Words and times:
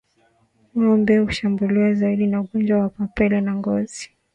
Ngombe 0.77 1.17
hushambuliwa 1.17 1.93
zaidi 1.93 2.27
na 2.27 2.41
ungojwa 2.41 2.77
wa 2.79 2.91
mapele 2.97 3.35
ya 3.35 3.55
ngozi 3.55 4.09